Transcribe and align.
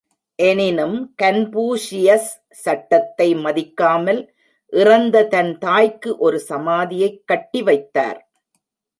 எனினும் 0.39 1.15
கன்பூஷியஸ் 1.23 2.29
சட்டத்தை 2.49 3.35
மதிக்காமல் 3.35 4.21
இறந்த 4.73 5.23
தன் 5.27 5.57
தாய்க்கு 5.57 6.17
ஒரு 6.17 6.39
சமாதியைக் 6.39 7.23
கட்டிவைத்தார். 7.27 8.19